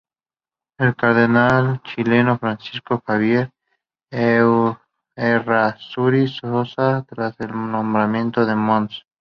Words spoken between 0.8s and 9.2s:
cardenal chileno Francisco Javier Errázuriz Ossa, tras el nombramiento de Mons.